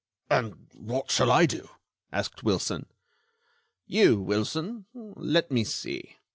[0.31, 1.69] "And what shall I do?"
[2.11, 2.87] asked Wilson.
[3.85, 6.15] "You, Wilson—let me see!